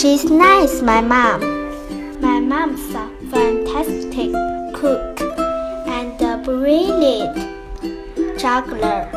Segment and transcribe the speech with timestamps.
[0.00, 1.40] She's nice, my mom.
[2.20, 4.30] My mom's a fantastic
[4.72, 5.20] cook
[5.88, 7.34] and a brilliant
[8.38, 9.10] juggler.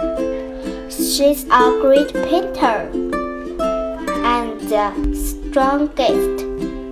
[0.89, 2.89] She's a great painter
[4.25, 6.45] and the strongest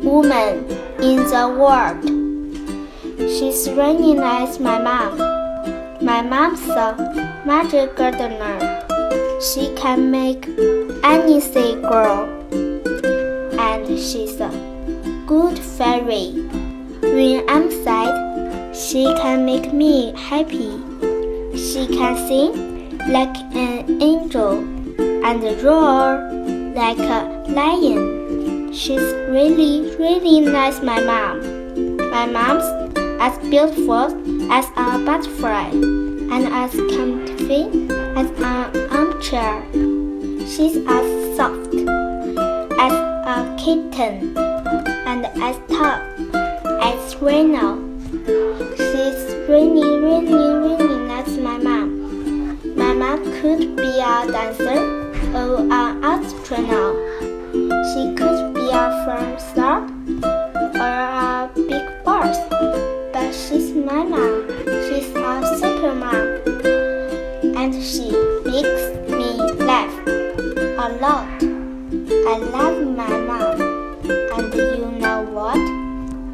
[0.05, 0.69] woman
[1.01, 2.05] in the world.
[3.27, 5.17] She's really nice, my mom.
[6.05, 6.93] My mom's a
[7.43, 8.85] magic gardener.
[9.41, 10.47] She can make
[11.03, 12.35] anything grow.
[13.97, 14.49] She's a
[15.25, 16.31] good fairy.
[17.01, 20.77] When I'm sad, she can make me happy.
[21.57, 24.59] She can sing like an angel
[25.25, 26.21] and roar
[26.75, 28.71] like a lion.
[28.73, 31.39] She's really, really nice, my mom.
[32.11, 32.63] My mom's
[33.19, 34.05] as beautiful
[34.51, 39.63] as a butterfly and as comfy as an armchair.
[40.45, 41.68] She's as soft
[43.69, 44.35] kitten
[45.05, 46.01] and as tough
[46.81, 47.77] as rhino.
[48.77, 51.89] She's really, really, really nice, my mom.
[52.75, 54.79] My mom could be a dancer
[55.35, 56.95] or an astronaut.
[57.89, 59.85] She could be a film star
[60.73, 62.37] or a big boss.
[63.13, 64.47] But she's my mom.
[64.87, 66.27] She's a super mom.
[67.55, 68.09] And she
[68.45, 68.85] makes
[69.19, 69.29] me
[69.69, 71.59] laugh a lot.
[72.31, 73.28] I love my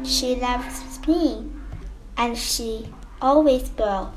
[0.06, 1.50] She loves me.
[2.16, 2.88] And she
[3.20, 4.12] always will.